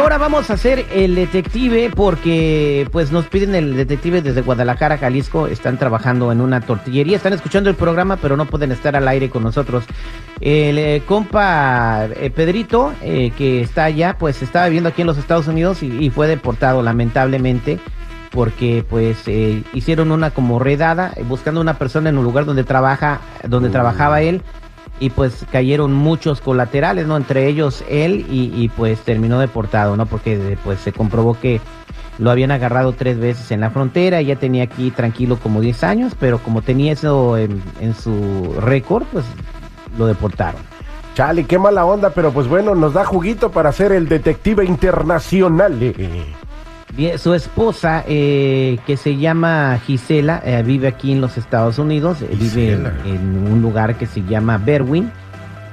[0.00, 5.46] Ahora vamos a hacer el detective porque pues nos piden el detective desde Guadalajara, Jalisco.
[5.46, 9.28] Están trabajando en una tortillería, están escuchando el programa, pero no pueden estar al aire
[9.28, 9.84] con nosotros.
[10.40, 15.18] El eh, compa eh, Pedrito, eh, que está allá, pues estaba viviendo aquí en los
[15.18, 17.78] Estados Unidos y, y fue deportado lamentablemente
[18.30, 23.20] porque pues eh, hicieron una como redada buscando una persona en un lugar donde trabaja,
[23.46, 24.40] donde trabajaba él
[25.00, 27.16] y pues cayeron muchos colaterales, ¿no?
[27.16, 30.06] Entre ellos él y, y, pues terminó deportado, ¿no?
[30.06, 31.60] Porque eh, pues se comprobó que
[32.20, 36.12] lo habían agarrado tres veces en la frontera, ya tenía aquí tranquilo como 10 años,
[36.20, 37.62] pero como tenía eso en,
[37.94, 39.24] su récord, pues
[39.96, 40.60] lo deportaron.
[41.14, 45.78] Chale, qué mala onda, pero pues bueno, nos da juguito para ser el detective internacional.
[47.18, 52.36] Su esposa, eh, que se llama Gisela, eh, vive aquí en los Estados Unidos, eh,
[52.38, 55.10] vive en, en, un lugar que se llama Berwin.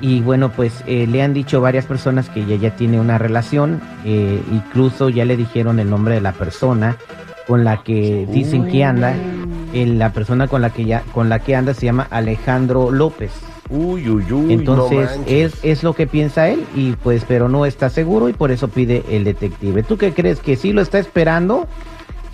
[0.00, 3.80] Y bueno, pues eh, le han dicho varias personas que ella ya tiene una relación,
[4.04, 6.96] eh, incluso ya le dijeron el nombre de la persona
[7.46, 9.14] con la que dicen que anda.
[9.72, 13.32] La persona con la que ya, con la que anda se llama Alejandro López.
[13.68, 14.52] Uy, uy, uy.
[14.52, 18.32] Entonces no es, es lo que piensa él y pues pero no está seguro y
[18.32, 19.82] por eso pide el detective.
[19.82, 20.40] ¿Tú qué crees?
[20.40, 21.66] ¿Que sí lo está esperando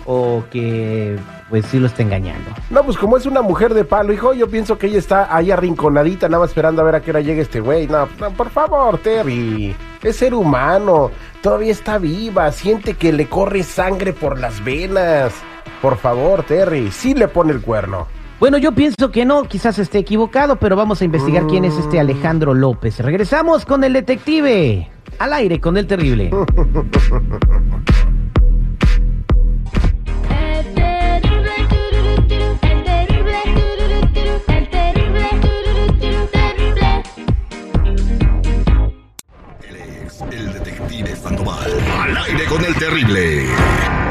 [0.05, 1.17] o que
[1.49, 2.51] pues sí lo está engañando?
[2.69, 5.49] No, pues como es una mujer de palo, hijo, yo pienso que ella está ahí
[5.49, 7.87] arrinconadita, nada más esperando a ver a qué hora llega este güey.
[7.87, 9.75] No, no, por favor, Terry.
[10.03, 11.11] Es ser humano,
[11.41, 15.33] todavía está viva, siente que le corre sangre por las venas.
[15.83, 18.07] Por favor, Terry, sí le pone el cuerno.
[18.39, 21.99] Bueno, yo pienso que no, quizás esté equivocado, pero vamos a investigar quién es este
[21.99, 23.01] Alejandro López.
[23.01, 24.89] Regresamos con el detective.
[25.19, 26.31] Al aire con el terrible.
[39.67, 41.71] Él es el detective Sandoval.
[41.99, 44.02] Al aire con el terrible.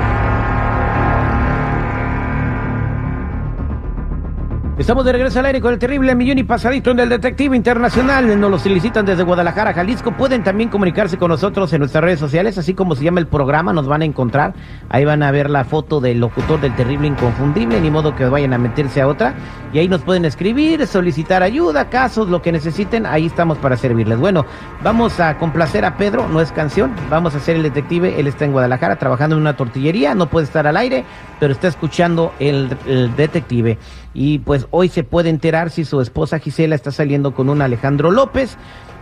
[4.78, 8.40] Estamos de regreso al aire con el terrible millón y pasadito en el Detective Internacional.
[8.40, 10.12] Nos lo solicitan desde Guadalajara, Jalisco.
[10.12, 13.74] Pueden también comunicarse con nosotros en nuestras redes sociales, así como se llama el programa,
[13.74, 14.54] nos van a encontrar.
[14.88, 18.54] Ahí van a ver la foto del locutor del terrible inconfundible, ni modo que vayan
[18.54, 19.34] a meterse a otra.
[19.74, 23.04] Y ahí nos pueden escribir, solicitar ayuda, casos, lo que necesiten.
[23.04, 24.18] Ahí estamos para servirles.
[24.18, 24.46] Bueno,
[24.82, 26.92] vamos a complacer a Pedro, no es canción.
[27.10, 28.18] Vamos a hacer el detective.
[28.18, 31.04] Él está en Guadalajara trabajando en una tortillería, no puede estar al aire,
[31.38, 33.78] pero está escuchando el, el detective.
[34.14, 38.10] Y pues hoy se puede enterar si su esposa Gisela está saliendo con un Alejandro
[38.10, 38.56] López.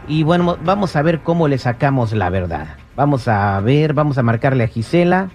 [0.09, 2.77] Y bueno, vamos a ver cómo le sacamos la verdad.
[2.97, 5.31] Vamos a ver, vamos a marcarle a Gisela.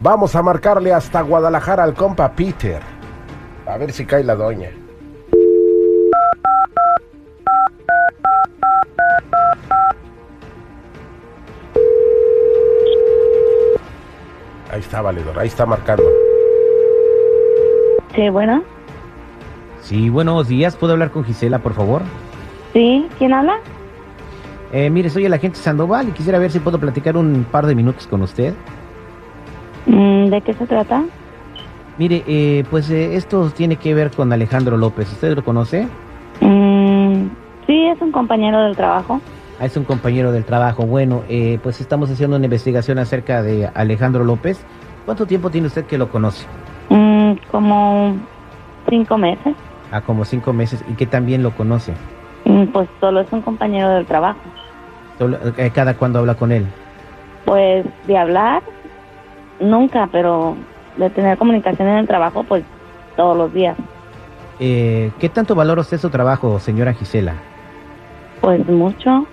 [0.00, 2.80] Vamos a marcarle hasta Guadalajara al compa Peter.
[3.66, 4.70] A ver si cae la doña.
[14.70, 16.04] Ahí está, valedor, ahí está marcando.
[18.14, 18.62] Sí, bueno.
[19.86, 20.74] Sí, buenos días.
[20.74, 22.02] ¿Puedo hablar con Gisela, por favor?
[22.72, 23.60] Sí, ¿quién habla?
[24.72, 27.76] Eh, mire, soy el agente Sandoval y quisiera ver si puedo platicar un par de
[27.76, 28.52] minutos con usted.
[29.86, 31.04] Mm, ¿De qué se trata?
[31.98, 35.12] Mire, eh, pues eh, esto tiene que ver con Alejandro López.
[35.12, 35.86] ¿Usted lo conoce?
[36.40, 37.28] Mm,
[37.68, 39.20] sí, es un compañero del trabajo.
[39.60, 40.84] Ah, es un compañero del trabajo.
[40.84, 44.58] Bueno, eh, pues estamos haciendo una investigación acerca de Alejandro López.
[45.04, 46.44] ¿Cuánto tiempo tiene usted que lo conoce?
[46.88, 48.16] Mm, como
[48.88, 49.54] cinco meses.
[49.90, 50.84] Ah, como cinco meses.
[50.88, 51.94] ¿Y que también lo conoce?
[52.44, 54.40] Mm, pues solo es un compañero del trabajo.
[55.18, 56.66] Solo- eh, ¿Cada cuándo habla con él?
[57.44, 58.62] Pues de hablar,
[59.60, 60.56] nunca, pero
[60.96, 62.64] de tener comunicación en el trabajo, pues
[63.16, 63.76] todos los días.
[64.58, 67.34] Eh, ¿Qué tanto valora usted su trabajo, señora Gisela?
[68.40, 69.26] Pues mucho.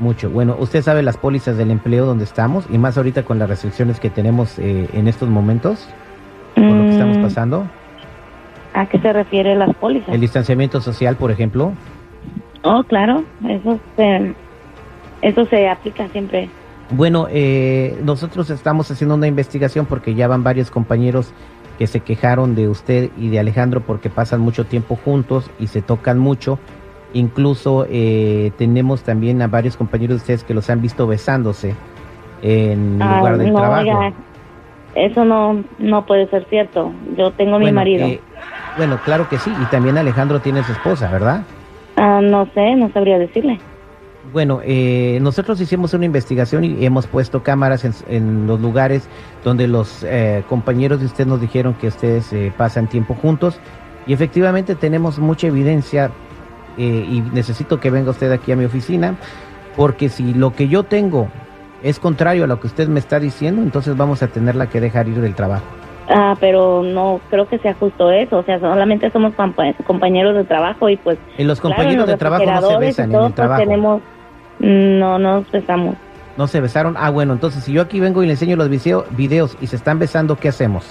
[0.00, 0.28] Mucho.
[0.30, 4.00] Bueno, usted sabe las pólizas del empleo donde estamos y más ahorita con las restricciones
[4.00, 5.88] que tenemos eh, en estos momentos,
[6.54, 7.66] con lo que estamos Mm, pasando.
[8.74, 10.12] ¿A qué se refiere las pólizas?
[10.14, 11.72] El distanciamiento social, por ejemplo.
[12.62, 14.34] Oh, claro, eso se,
[15.22, 16.48] eso se aplica siempre.
[16.90, 21.32] Bueno, eh, nosotros estamos haciendo una investigación porque ya van varios compañeros
[21.78, 25.80] que se quejaron de usted y de Alejandro porque pasan mucho tiempo juntos y se
[25.82, 26.58] tocan mucho.
[27.12, 31.74] Incluso eh, tenemos también a varios compañeros de ustedes que los han visto besándose
[32.42, 33.80] en Ah, lugar del no, trabajo.
[33.82, 34.12] oiga,
[34.94, 36.92] eso no, no puede ser cierto.
[37.16, 38.06] Yo tengo mi Bueno, marido.
[38.06, 38.20] eh,
[38.76, 39.52] bueno, claro que sí.
[39.60, 41.42] Y también Alejandro tiene su esposa, ¿verdad?
[41.96, 43.58] Ah, no sé, no sabría decirle.
[44.32, 49.08] Bueno, eh, nosotros hicimos una investigación y hemos puesto cámaras en, en los lugares
[49.44, 53.60] donde los eh, compañeros de usted nos dijeron que ustedes eh, pasan tiempo juntos
[54.06, 56.10] y efectivamente tenemos mucha evidencia
[56.78, 59.14] eh, y necesito que venga usted aquí a mi oficina
[59.76, 61.28] porque si lo que yo tengo
[61.82, 65.06] es contrario a lo que usted me está diciendo, entonces vamos a tenerla que dejar
[65.06, 65.66] ir del trabajo.
[66.08, 68.38] Ah, pero no creo que sea justo eso.
[68.38, 71.18] O sea, solamente somos compa- compañeros de trabajo y pues.
[71.38, 73.62] Y los compañeros los de trabajo no se besan en el pues, trabajo.
[73.62, 74.02] tenemos,
[74.58, 75.96] no, no nos besamos.
[76.36, 76.94] No se besaron.
[76.98, 79.76] Ah, bueno, entonces si yo aquí vengo y le enseño los video- videos y se
[79.76, 80.84] están besando, ¿qué hacemos?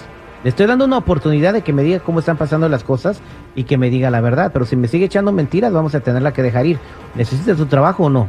[0.43, 3.21] Le estoy dando una oportunidad de que me diga cómo están pasando las cosas
[3.55, 4.51] y que me diga la verdad.
[4.51, 6.79] Pero si me sigue echando mentiras, vamos a tenerla que dejar ir.
[7.15, 8.27] ¿Necesita su trabajo o no?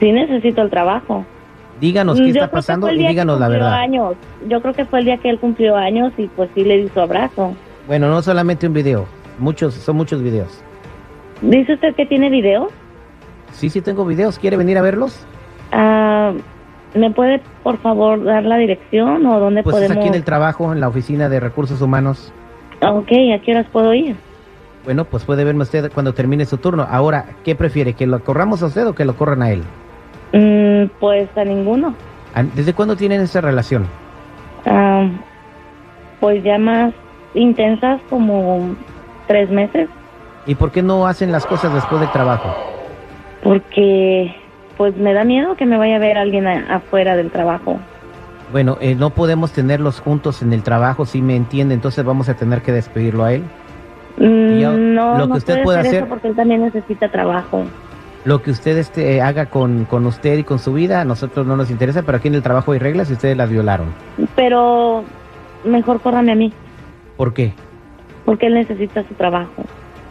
[0.00, 1.24] Sí necesito el trabajo.
[1.80, 3.74] Díganos Mm, qué yo está pasando y díganos la verdad.
[3.74, 4.14] Años.
[4.48, 6.88] Yo creo que fue el día que él cumplió años y pues sí le di
[6.88, 7.54] su abrazo.
[7.86, 9.06] Bueno, no solamente un video.
[9.38, 10.62] Muchos, son muchos videos.
[11.42, 12.68] ¿Dice usted que tiene video?
[13.52, 14.38] Sí, sí tengo videos.
[14.38, 15.24] ¿Quiere venir a verlos?
[15.72, 16.32] Ah,
[16.94, 19.98] ¿Me puede, por favor, dar la dirección o dónde Pues es podemos...?
[19.98, 22.32] aquí en el trabajo, en la oficina de recursos humanos.
[22.80, 24.16] Ok, ¿a qué horas puedo ir?
[24.84, 26.86] Bueno, pues puede verme usted cuando termine su turno.
[26.88, 27.92] Ahora, ¿qué prefiere?
[27.94, 29.62] ¿Que lo corramos a usted o que lo corran a él?
[30.32, 31.94] Mm, pues a ninguno.
[32.34, 33.86] ¿A- ¿Desde cuándo tienen esa relación?
[34.66, 35.06] Ah,
[36.20, 36.92] pues ya más
[37.34, 38.74] intensas, como
[39.26, 39.88] tres meses,
[40.48, 42.54] ¿Y por qué no hacen las cosas después del trabajo?
[43.42, 44.34] porque
[44.76, 47.78] pues me da miedo que me vaya a ver alguien a- afuera del trabajo.
[48.52, 52.34] Bueno, eh, no podemos tenerlos juntos en el trabajo, si me entiende, entonces vamos a
[52.34, 53.42] tener que despedirlo a él.
[54.18, 56.62] Mm, yo- no, lo que no usted puede puede hacer hacer- eso porque él también
[56.62, 57.64] necesita trabajo.
[58.26, 61.56] Lo que usted este, haga con, con usted y con su vida, a nosotros no
[61.56, 63.86] nos interesa, pero aquí en el trabajo hay reglas y ustedes las violaron.
[64.34, 65.04] Pero
[65.64, 66.52] mejor córrame a mí,
[67.16, 67.54] ¿Por qué?
[68.24, 69.62] porque él necesita su trabajo.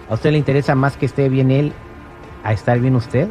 [0.10, 1.74] ¿A usted le interesa más que esté bien él
[2.46, 3.28] a estar bien usted?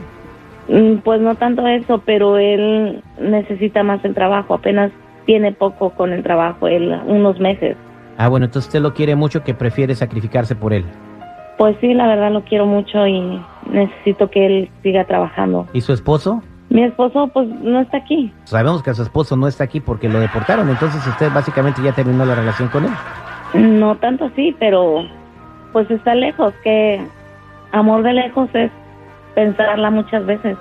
[0.69, 4.53] Mm, Pues no tanto eso, pero él necesita más el trabajo.
[4.55, 4.93] Apenas
[5.25, 7.77] tiene poco con el trabajo, él unos meses.
[8.19, 10.85] Ah, bueno, entonces usted lo quiere mucho que prefiere sacrificarse por él.
[11.59, 13.41] Pues sí, la verdad lo quiero mucho y
[13.71, 15.67] necesito que él siga trabajando.
[15.73, 16.43] ¿Y su esposo?
[16.71, 18.33] Mi esposo pues no está aquí.
[18.45, 22.25] Sabemos que su esposo no está aquí porque lo deportaron, entonces usted básicamente ya terminó
[22.25, 22.91] la relación con él.
[23.55, 25.05] No tanto así, pero
[25.73, 27.07] pues está lejos, que
[27.73, 28.71] amor de lejos es
[29.35, 30.57] pensarla muchas veces.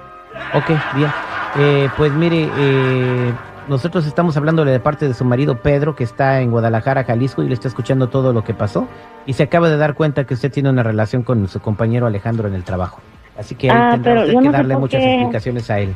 [0.53, 1.09] Ok, bien.
[1.57, 3.33] Eh, pues mire, eh,
[3.67, 7.47] nosotros estamos hablándole de parte de su marido Pedro, que está en Guadalajara, Jalisco, y
[7.47, 8.87] le está escuchando todo lo que pasó.
[9.25, 12.47] Y se acaba de dar cuenta que usted tiene una relación con su compañero Alejandro
[12.47, 13.01] en el trabajo.
[13.37, 15.13] Así que ahí Ah, tendrá usted que darle muchas qué.
[15.15, 15.93] explicaciones a él.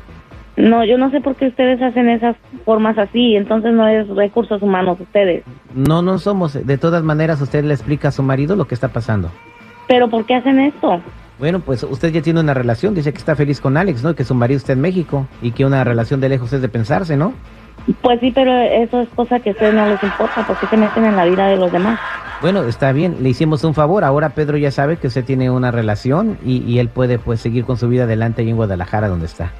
[0.55, 2.35] No, yo no sé por qué ustedes hacen esas
[2.65, 5.43] formas así, entonces no es recursos humanos ustedes.
[5.75, 6.53] No, no somos.
[6.65, 9.29] De todas maneras, usted le explica a su marido lo que está pasando.
[9.87, 10.99] Pero ¿por qué hacen esto?
[11.39, 14.15] Bueno, pues usted ya tiene una relación, dice que está feliz con Alex, ¿no?
[14.15, 17.15] Que su marido está en México y que una relación de lejos es de pensarse,
[17.15, 17.33] ¿no?
[18.01, 21.05] Pues sí, pero eso es cosa que a ustedes no les importa, porque se meten
[21.05, 21.99] en la vida de los demás.
[22.41, 24.03] Bueno, está bien, le hicimos un favor.
[24.03, 27.65] Ahora Pedro ya sabe que usted tiene una relación y, y él puede pues seguir
[27.65, 29.51] con su vida adelante ahí en Guadalajara donde está.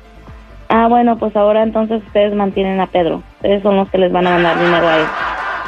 [0.70, 3.24] Ah, bueno, pues ahora entonces ustedes mantienen a Pedro.
[3.38, 5.06] Ustedes son los que les van a mandar dinero a él.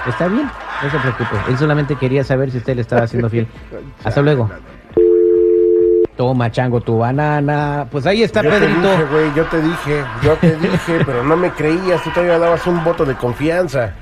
[0.08, 0.50] Está bien,
[0.84, 1.36] no se preocupe.
[1.50, 3.48] Él solamente quería saber si usted le estaba haciendo fiel.
[4.04, 4.50] Hasta luego.
[6.20, 7.88] Toma, chango, tu banana.
[7.90, 8.82] Pues ahí está Yo te Pedrito.
[8.92, 12.68] dije, güey, yo te dije, yo te dije, pero no me creías, tú todavía dabas
[12.68, 13.94] un voto de confianza.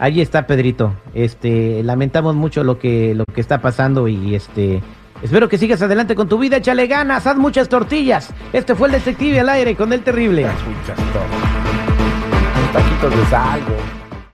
[0.00, 0.92] Ahí está Pedrito.
[1.14, 4.82] Este, lamentamos mucho lo que lo que está pasando y este
[5.22, 8.30] espero que sigas adelante con tu vida, échale ganas, haz muchas tortillas.
[8.52, 10.42] Este fue el detective al aire con el terrible.
[10.42, 12.72] Muchas cosas.
[12.72, 14.01] Taquitos de sal, güey.